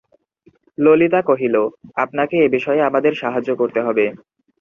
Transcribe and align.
ললিতা 0.77 1.19
কহিল, 1.21 1.55
আপনাকে 1.95 2.35
এ 2.37 2.47
বিষয়ে 2.55 2.81
আমাদের 2.89 3.13
সাহায্য 3.21 3.49
করতে 3.55 3.79
হবে। 3.81 4.05